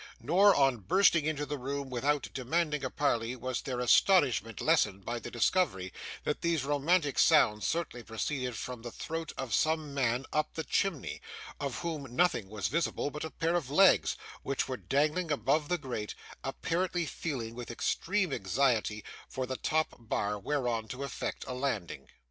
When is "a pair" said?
13.23-13.53